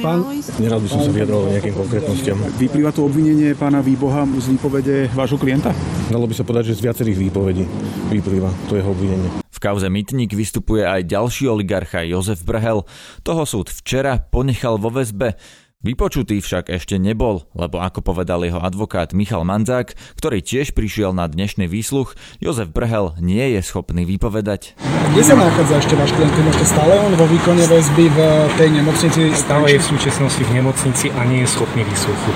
Pán... 0.00 0.24
Nerád 0.62 0.80
by 0.80 0.88
som 0.88 1.00
sa 1.04 1.10
vyjadroval 1.12 1.52
nejakým 1.52 1.74
konkrétnostiam. 1.76 2.38
Vyplýva 2.56 2.90
to 2.96 3.04
obvinenie 3.04 3.52
pána 3.58 3.84
Výboha 3.84 4.24
z 4.38 4.46
výpovede 4.56 5.12
vášho 5.12 5.36
klienta? 5.36 5.74
Dalo 6.08 6.24
by 6.24 6.34
sa 6.36 6.46
povedať, 6.46 6.72
že 6.72 6.78
z 6.80 6.84
viacerých 6.88 7.18
výpovedí 7.28 7.64
vyplýva 8.14 8.50
to 8.70 8.80
jeho 8.80 8.90
obvinenie. 8.92 9.28
V 9.52 9.58
kauze 9.60 9.86
Mytník 9.86 10.34
vystupuje 10.34 10.82
aj 10.82 11.06
ďalší 11.06 11.46
oligarcha 11.46 12.02
Jozef 12.02 12.42
Brhel. 12.42 12.82
Toho 13.22 13.42
súd 13.46 13.70
včera 13.70 14.18
ponechal 14.18 14.80
vo 14.80 14.90
väzbe. 14.90 15.38
Vypočutý 15.82 16.38
však 16.38 16.70
ešte 16.70 16.94
nebol, 16.94 17.42
lebo 17.58 17.82
ako 17.82 18.06
povedal 18.06 18.46
jeho 18.46 18.62
advokát 18.62 19.10
Michal 19.10 19.42
Manzák, 19.42 19.98
ktorý 20.14 20.38
tiež 20.38 20.78
prišiel 20.78 21.10
na 21.10 21.26
dnešný 21.26 21.66
výsluch, 21.66 22.14
Jozef 22.38 22.70
Brhel 22.70 23.18
nie 23.18 23.58
je 23.58 23.66
schopný 23.66 24.06
vypovedať. 24.06 24.78
Kde 24.78 25.22
sa 25.26 25.34
nachádza 25.34 25.82
ešte 25.82 25.98
váš 25.98 26.14
klient? 26.14 26.30
Ešte 26.54 26.70
stále 26.70 27.02
on 27.02 27.18
vo 27.18 27.26
výkone 27.26 27.66
väzby 27.66 28.14
v 28.14 28.18
tej 28.54 28.70
nemocnici? 28.78 29.34
Stále 29.34 29.74
je 29.74 29.82
v 29.82 29.86
súčasnosti 29.90 30.42
v 30.46 30.54
nemocnici 30.54 31.10
a 31.10 31.26
nie 31.26 31.42
je 31.42 31.50
schopný 31.50 31.82
výsluchu 31.82 32.30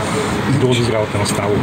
z 0.50 0.56
dôvodu 0.58 0.82
zdravotného 0.82 1.26
stavu. 1.30 1.54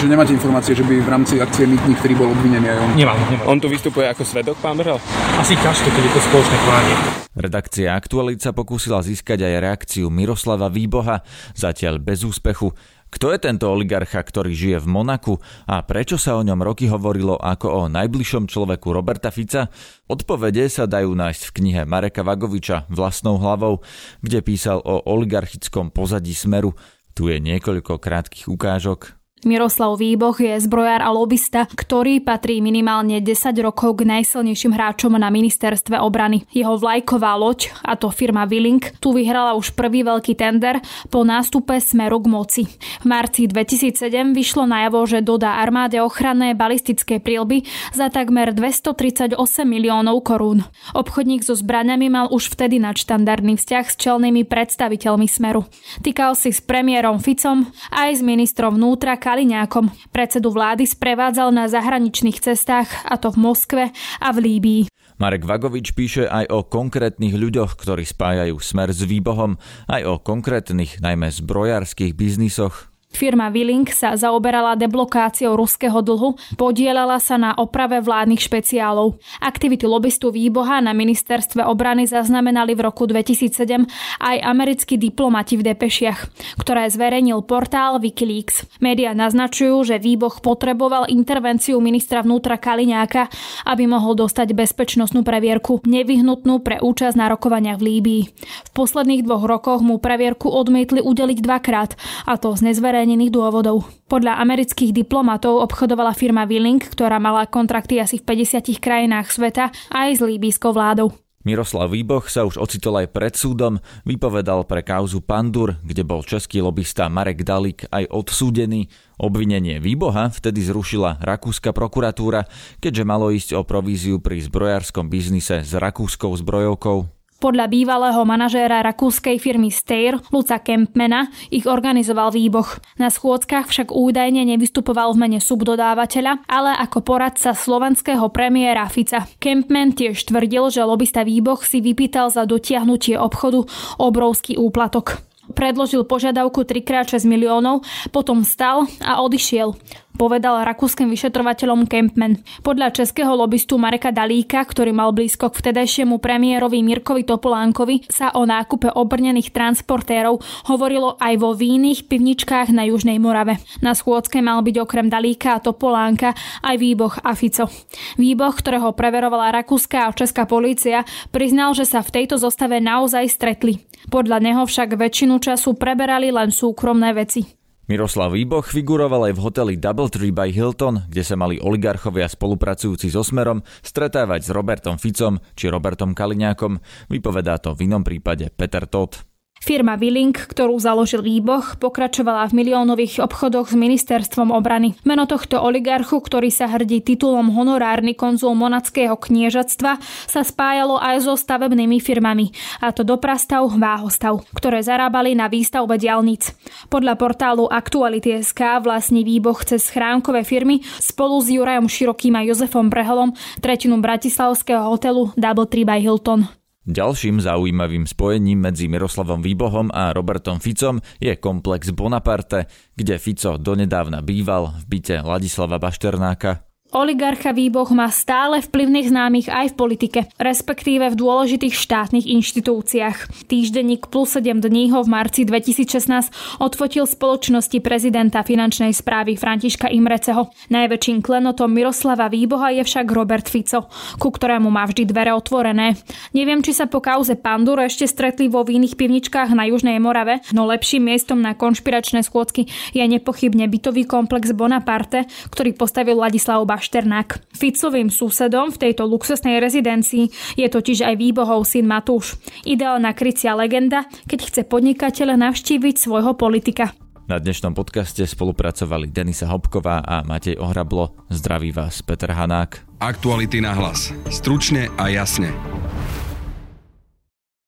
Že 0.00 0.08
nemáte 0.08 0.32
informácie, 0.32 0.72
že 0.72 0.80
by 0.80 0.96
v 0.96 1.10
rámci 1.12 1.36
akcie 1.36 1.68
Mýtnik, 1.68 2.00
ktorý 2.00 2.24
bol 2.24 2.32
obvinený 2.32 2.72
aj 2.72 2.78
on? 2.80 2.90
Nemám, 2.96 3.20
nemám. 3.28 3.44
On 3.52 3.60
tu 3.60 3.68
vystupuje 3.68 4.08
ako 4.08 4.24
svedok, 4.24 4.56
pán 4.56 4.80
Brhel? 4.80 4.96
Asi 5.36 5.52
ťažko, 5.60 5.92
keď 5.92 6.02
je 6.08 6.12
to 6.16 6.20
spoločné 6.24 6.56
konanie. 6.64 6.96
Redakcia 7.36 7.92
Aktualit 7.92 8.40
sa 8.40 8.56
pokúsila 8.56 9.04
získať 9.04 9.44
aj 9.44 9.60
reakciu 9.60 10.08
Miroslava 10.08 10.72
Výboha, 10.72 11.20
zatiaľ 11.52 12.00
bez 12.00 12.24
úspechu. 12.24 12.72
Kto 13.12 13.28
je 13.28 13.44
tento 13.44 13.68
oligarcha, 13.68 14.24
ktorý 14.24 14.56
žije 14.56 14.80
v 14.80 14.88
Monaku 14.88 15.36
a 15.68 15.84
prečo 15.84 16.16
sa 16.16 16.40
o 16.40 16.46
ňom 16.48 16.64
roky 16.64 16.88
hovorilo 16.88 17.36
ako 17.36 17.68
o 17.68 17.82
najbližšom 17.92 18.48
človeku 18.48 18.96
Roberta 18.96 19.28
Fica? 19.28 19.68
Odpovede 20.08 20.64
sa 20.72 20.88
dajú 20.88 21.12
nájsť 21.12 21.42
v 21.44 21.54
knihe 21.60 21.80
Mareka 21.84 22.24
Vagoviča 22.24 22.88
Vlastnou 22.88 23.36
hlavou, 23.36 23.84
kde 24.24 24.40
písal 24.40 24.80
o 24.80 25.04
oligarchickom 25.04 25.92
pozadí 25.92 26.32
Smeru. 26.32 26.72
Tu 27.12 27.28
je 27.28 27.36
niekoľko 27.36 28.00
krátkých 28.00 28.48
ukážok. 28.48 29.19
Miroslav 29.40 29.96
Výboch 29.96 30.36
je 30.36 30.60
zbrojár 30.60 31.00
a 31.00 31.08
lobista, 31.08 31.64
ktorý 31.64 32.20
patrí 32.20 32.60
minimálne 32.60 33.24
10 33.24 33.56
rokov 33.64 33.96
k 33.96 34.20
najsilnejším 34.20 34.76
hráčom 34.76 35.16
na 35.16 35.32
ministerstve 35.32 35.96
obrany. 35.96 36.44
Jeho 36.52 36.76
vlajková 36.76 37.40
loď, 37.40 37.72
a 37.80 37.96
to 37.96 38.12
firma 38.12 38.44
Willink, 38.44 38.92
tu 39.00 39.16
vyhrala 39.16 39.56
už 39.56 39.72
prvý 39.72 40.04
veľký 40.04 40.36
tender 40.36 40.84
po 41.08 41.24
nástupe 41.24 41.72
smeru 41.80 42.20
k 42.20 42.26
moci. 42.28 42.62
V 43.00 43.06
marci 43.08 43.48
2007 43.48 44.36
vyšlo 44.36 44.68
najavo, 44.68 45.08
že 45.08 45.24
dodá 45.24 45.56
armáde 45.56 45.96
ochranné 46.04 46.52
balistické 46.52 47.16
prílby 47.16 47.64
za 47.96 48.12
takmer 48.12 48.52
238 48.52 49.40
miliónov 49.64 50.20
korún. 50.20 50.68
Obchodník 50.92 51.48
so 51.48 51.56
zbraniami 51.56 52.12
mal 52.12 52.28
už 52.28 52.52
vtedy 52.52 52.76
nadštandardný 52.76 53.56
vzťah 53.56 53.84
s 53.88 53.96
čelnými 53.96 54.44
predstaviteľmi 54.44 55.24
smeru. 55.24 55.64
Týkal 56.04 56.36
si 56.36 56.52
s 56.52 56.60
premiérom 56.60 57.16
Ficom 57.24 57.64
aj 57.88 58.20
s 58.20 58.22
ministrom 58.22 58.76
vnútra 58.76 59.16
Kaliňákom. 59.30 60.10
Predsedu 60.10 60.50
vlády 60.50 60.90
sprevádzal 60.90 61.54
na 61.54 61.70
zahraničných 61.70 62.42
cestách, 62.42 62.90
a 63.06 63.14
to 63.14 63.30
v 63.30 63.38
Moskve 63.38 63.84
a 64.18 64.28
v 64.34 64.38
Líbii. 64.42 64.82
Marek 65.22 65.46
Vagovič 65.46 65.94
píše 65.94 66.26
aj 66.26 66.50
o 66.50 66.66
konkrétnych 66.66 67.38
ľuďoch, 67.38 67.78
ktorí 67.78 68.02
spájajú 68.02 68.58
smer 68.58 68.90
s 68.90 69.06
výbohom, 69.06 69.54
aj 69.86 70.02
o 70.02 70.18
konkrétnych, 70.18 70.98
najmä 70.98 71.30
zbrojárskych 71.30 72.18
biznisoch, 72.18 72.89
Firma 73.10 73.50
Willink 73.50 73.90
sa 73.90 74.14
zaoberala 74.14 74.78
deblokáciou 74.78 75.58
ruského 75.58 75.98
dlhu, 75.98 76.38
podielala 76.54 77.18
sa 77.18 77.34
na 77.36 77.52
oprave 77.58 77.98
vládnych 77.98 78.38
špeciálov. 78.38 79.18
Aktivity 79.42 79.84
lobbystu 79.84 80.30
Výboha 80.30 80.78
na 80.78 80.94
ministerstve 80.94 81.66
obrany 81.66 82.06
zaznamenali 82.06 82.78
v 82.78 82.86
roku 82.86 83.10
2007 83.10 83.82
aj 84.22 84.36
americkí 84.46 84.94
diplomati 84.94 85.58
v 85.58 85.74
depešiach, 85.74 86.18
ktoré 86.62 86.86
zverejnil 86.86 87.42
portál 87.42 87.98
Wikileaks. 87.98 88.64
Média 88.78 89.10
naznačujú, 89.10 89.82
že 89.84 89.98
Výboh 89.98 90.38
potreboval 90.38 91.10
intervenciu 91.10 91.82
ministra 91.82 92.22
vnútra 92.22 92.62
Kaliňáka, 92.62 93.26
aby 93.66 93.90
mohol 93.90 94.14
dostať 94.14 94.54
bezpečnostnú 94.54 95.26
previerku, 95.26 95.82
nevyhnutnú 95.82 96.62
pre 96.62 96.78
účasť 96.78 97.18
na 97.18 97.26
rokovaniach 97.34 97.82
v 97.82 97.86
Líbii. 97.90 98.22
V 98.64 98.70
posledných 98.70 99.26
dvoch 99.26 99.44
rokoch 99.50 99.82
mu 99.82 99.98
previerku 99.98 100.46
odmietli 100.46 101.02
udeliť 101.02 101.38
dvakrát, 101.42 101.98
a 102.24 102.38
to 102.38 102.54
z 102.54 102.70
nezverejnených 102.70 102.99
nezverejnených 103.00 103.32
dôvodov. 103.32 103.88
Podľa 104.12 104.36
amerických 104.44 104.92
diplomatov 104.92 105.64
obchodovala 105.64 106.12
firma 106.12 106.44
Willink, 106.44 106.92
ktorá 106.92 107.16
mala 107.16 107.48
kontrakty 107.48 107.96
asi 107.96 108.20
v 108.20 108.44
50 108.44 108.76
krajinách 108.76 109.32
sveta 109.32 109.72
aj 109.88 110.08
s 110.12 110.20
líbískou 110.20 110.76
vládou. 110.76 111.16
Miroslav 111.40 111.88
Výboch 111.88 112.28
sa 112.28 112.44
už 112.44 112.60
ocitol 112.60 113.00
aj 113.00 113.16
pred 113.16 113.32
súdom, 113.32 113.80
vypovedal 114.04 114.68
pre 114.68 114.84
kauzu 114.84 115.24
Pandur, 115.24 115.80
kde 115.80 116.04
bol 116.04 116.20
český 116.20 116.60
lobista 116.60 117.08
Marek 117.08 117.40
Dalík 117.48 117.88
aj 117.88 118.12
odsúdený. 118.12 118.92
Obvinenie 119.16 119.80
Výboha 119.80 120.28
vtedy 120.28 120.60
zrušila 120.60 121.16
rakúska 121.24 121.72
prokuratúra, 121.72 122.44
keďže 122.84 123.08
malo 123.08 123.32
ísť 123.32 123.56
o 123.56 123.64
províziu 123.64 124.20
pri 124.20 124.44
zbrojárskom 124.44 125.08
biznise 125.08 125.64
s 125.64 125.72
rakúskou 125.72 126.36
zbrojovkou. 126.36 127.19
Podľa 127.40 127.72
bývalého 127.72 128.20
manažéra 128.28 128.84
rakúskej 128.84 129.40
firmy 129.40 129.72
Steyr, 129.72 130.20
Luca 130.28 130.60
Kempmana, 130.60 131.32
ich 131.48 131.64
organizoval 131.64 132.36
výboh. 132.36 132.68
Na 133.00 133.08
schôdzkach 133.08 133.64
však 133.72 133.96
údajne 133.96 134.44
nevystupoval 134.44 135.16
v 135.16 135.24
mene 135.24 135.40
subdodávateľa, 135.40 136.44
ale 136.44 136.76
ako 136.76 137.00
poradca 137.00 137.56
slovenského 137.56 138.28
premiéra 138.28 138.84
Fica. 138.92 139.24
Kempman 139.40 139.96
tiež 139.96 140.20
tvrdil, 140.28 140.68
že 140.68 140.84
lobista 140.84 141.24
výboh 141.24 141.64
si 141.64 141.80
vypýtal 141.80 142.28
za 142.28 142.44
dotiahnutie 142.44 143.16
obchodu 143.16 143.64
obrovský 143.96 144.60
úplatok 144.60 145.24
predložil 145.50 146.06
požiadavku 146.06 146.62
3x6 146.62 147.26
miliónov, 147.26 147.82
potom 148.14 148.46
stal 148.46 148.86
a 149.02 149.18
odišiel 149.18 149.74
povedal 150.20 150.60
rakúskym 150.68 151.08
vyšetrovateľom 151.08 151.88
Kempman. 151.88 152.44
Podľa 152.60 152.92
českého 152.92 153.32
lobbystu 153.32 153.80
Mareka 153.80 154.12
Dalíka, 154.12 154.60
ktorý 154.68 154.92
mal 154.92 155.16
blízko 155.16 155.48
k 155.48 155.64
vtedajšiemu 155.64 156.20
premiérovi 156.20 156.84
Mirkovi 156.84 157.24
Topolánkovi, 157.24 158.12
sa 158.12 158.28
o 158.36 158.44
nákupe 158.44 158.92
obrnených 158.92 159.48
transportérov 159.48 160.44
hovorilo 160.68 161.16
aj 161.16 161.40
vo 161.40 161.56
vínych 161.56 162.04
pivničkách 162.04 162.68
na 162.68 162.84
Južnej 162.84 163.16
Morave. 163.16 163.64
Na 163.80 163.96
schôdzke 163.96 164.44
mal 164.44 164.60
byť 164.60 164.76
okrem 164.84 165.08
Dalíka 165.08 165.56
a 165.56 165.62
Topolánka 165.64 166.36
aj 166.60 166.76
Výboch 166.76 167.16
a 167.24 167.32
Fico. 167.32 167.72
Výboch, 168.20 168.60
ktorého 168.60 168.92
preverovala 168.92 169.56
rakúska 169.56 170.04
a 170.04 170.12
česká 170.12 170.44
polícia, 170.44 171.08
priznal, 171.32 171.72
že 171.72 171.88
sa 171.88 172.04
v 172.04 172.20
tejto 172.20 172.36
zostave 172.36 172.76
naozaj 172.76 173.24
stretli. 173.24 173.80
Podľa 174.12 174.44
neho 174.44 174.68
však 174.68 175.00
väčšinu 175.00 175.40
času 175.40 175.80
preberali 175.80 176.28
len 176.28 176.52
súkromné 176.52 177.16
veci. 177.16 177.59
Miroslav 177.90 178.30
Výboch 178.30 178.70
figuroval 178.70 179.26
aj 179.26 179.34
v 179.34 179.42
hoteli 179.42 179.74
Doubletree 179.74 180.30
by 180.30 180.54
Hilton, 180.54 181.10
kde 181.10 181.26
sa 181.26 181.34
mali 181.34 181.58
oligarchovia 181.58 182.30
spolupracujúci 182.30 183.10
so 183.10 183.26
Smerom 183.26 183.66
stretávať 183.82 184.46
s 184.46 184.54
Robertom 184.54 184.94
Ficom 184.94 185.42
či 185.58 185.66
Robertom 185.66 186.14
Kaliňákom, 186.14 186.78
vypovedá 187.10 187.58
to 187.58 187.74
v 187.74 187.90
inom 187.90 188.06
prípade 188.06 188.46
Peter 188.54 188.86
Todt. 188.86 189.29
Firma 189.60 190.00
Willink, 190.00 190.50
ktorú 190.50 190.80
založil 190.80 191.20
Výboch, 191.20 191.76
pokračovala 191.76 192.48
v 192.48 192.64
miliónových 192.64 193.20
obchodoch 193.20 193.70
s 193.70 193.76
ministerstvom 193.76 194.56
obrany. 194.56 194.96
Meno 195.04 195.28
tohto 195.28 195.60
oligarchu, 195.60 196.16
ktorý 196.16 196.48
sa 196.48 196.64
hrdí 196.64 197.04
titulom 197.04 197.52
honorárny 197.52 198.16
konzul 198.16 198.56
monackého 198.56 199.14
kniežatstva, 199.20 200.00
sa 200.26 200.40
spájalo 200.42 200.96
aj 200.96 201.28
so 201.28 201.36
stavebnými 201.36 202.00
firmami, 202.00 202.50
a 202.80 202.88
to 202.90 203.04
Doprastav, 203.04 203.68
Váhostav, 203.68 204.42
ktoré 204.56 204.80
zarábali 204.80 205.36
na 205.36 205.46
výstavbe 205.52 206.00
diálnic. 206.00 206.56
Podľa 206.88 207.20
portálu 207.20 207.68
Aktuality.sk 207.68 208.80
vlastní 208.80 209.28
Výboch 209.28 209.68
cez 209.68 209.92
chránkové 209.92 210.40
firmy 210.42 210.80
spolu 210.98 211.36
s 211.44 211.52
Jurajom 211.52 211.86
Širokým 211.86 212.32
a 212.34 212.42
Jozefom 212.48 212.88
Brehelom 212.88 213.36
tretinu 213.60 214.00
bratislavského 214.00 214.88
hotelu 214.88 215.36
Double 215.36 215.68
Tree 215.68 215.84
by 215.84 216.00
Hilton. 216.00 216.59
Ďalším 216.86 217.44
zaujímavým 217.44 218.08
spojením 218.08 218.60
medzi 218.60 218.88
Miroslavom 218.88 219.44
Výbohom 219.44 219.92
a 219.92 220.16
Robertom 220.16 220.58
Ficom 220.58 221.00
je 221.20 221.36
komplex 221.36 221.92
Bonaparte, 221.92 222.66
kde 222.96 223.18
Fico 223.18 223.56
donedávna 223.56 224.24
býval 224.24 224.72
v 224.80 224.84
byte 224.88 225.20
Ladislava 225.20 225.78
Bašternáka. 225.78 226.69
Oligarcha 226.90 227.54
Výboh 227.54 227.86
má 227.94 228.10
stále 228.10 228.58
vplyvných 228.58 229.14
známych 229.14 229.46
aj 229.46 229.70
v 229.70 229.78
politike, 229.78 230.20
respektíve 230.42 231.06
v 231.14 231.18
dôležitých 231.22 231.70
štátnych 231.70 232.26
inštitúciách. 232.26 233.46
Týždenník 233.46 234.10
plus 234.10 234.34
7 234.34 234.58
dní 234.58 234.90
ho 234.90 235.06
v 235.06 235.14
marci 235.14 235.46
2016 235.46 236.58
odfotil 236.58 237.06
spoločnosti 237.06 237.78
prezidenta 237.78 238.42
finančnej 238.42 238.90
správy 238.90 239.38
Františka 239.38 239.86
Imreceho. 239.86 240.50
Najväčším 240.74 241.22
klenotom 241.22 241.70
Miroslava 241.70 242.26
Výboha 242.26 242.74
je 242.74 242.82
však 242.82 243.06
Robert 243.06 243.46
Fico, 243.46 243.86
ku 244.18 244.34
ktorému 244.34 244.66
má 244.66 244.82
vždy 244.90 245.06
dvere 245.06 245.30
otvorené. 245.30 245.94
Neviem, 246.34 246.58
či 246.58 246.74
sa 246.74 246.90
po 246.90 246.98
kauze 246.98 247.38
Panduro 247.38 247.86
ešte 247.86 248.10
stretli 248.10 248.50
vo 248.50 248.66
vinných 248.66 248.98
pivničkách 248.98 249.54
na 249.54 249.62
Južnej 249.70 250.02
Morave, 250.02 250.42
no 250.50 250.66
lepším 250.66 251.06
miestom 251.06 251.38
na 251.38 251.54
konšpiračné 251.54 252.26
schôdzky 252.26 252.66
je 252.98 253.04
nepochybne 253.06 253.70
bytový 253.70 254.10
komplex 254.10 254.50
Bonaparte, 254.50 255.30
ktorý 255.54 255.70
postavil 255.78 256.18
Ladislav 256.18 256.66
Baš 256.66 256.79
Pašternák. 256.80 257.52
Ficovým 257.52 258.08
susedom 258.08 258.72
v 258.72 258.88
tejto 258.88 259.04
luxusnej 259.04 259.60
rezidencii 259.60 260.56
je 260.56 260.64
totiž 260.64 261.04
aj 261.04 261.14
výbohov 261.20 261.68
syn 261.68 261.84
Matúš. 261.84 262.40
Ideálna 262.64 263.12
krycia 263.12 263.52
legenda, 263.52 264.08
keď 264.24 264.48
chce 264.48 264.60
podnikateľ 264.64 265.36
navštíviť 265.36 266.00
svojho 266.00 266.32
politika. 266.40 266.96
Na 267.28 267.36
dnešnom 267.36 267.76
podcaste 267.76 268.24
spolupracovali 268.24 269.12
Denisa 269.12 269.44
Hopková 269.52 270.00
a 270.00 270.24
Matej 270.24 270.56
Ohrablo. 270.56 271.28
Zdraví 271.28 271.68
vás 271.68 272.00
Peter 272.00 272.32
Hanák. 272.32 272.96
Aktuality 272.96 273.60
na 273.60 273.76
hlas. 273.76 274.16
Stručne 274.32 274.88
a 274.96 275.12
jasne. 275.12 275.52